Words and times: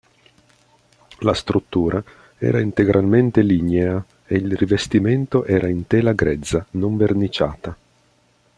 La 1.19 1.35
struttura 1.35 2.03
era 2.39 2.59
integralmente 2.59 3.43
lignea 3.43 4.03
e 4.25 4.33
il 4.35 4.57
rivestimento 4.57 5.45
era 5.45 5.67
in 5.69 5.85
tela 5.85 6.13
grezza, 6.13 6.65
non 6.71 6.97
verniciata. 6.97 7.77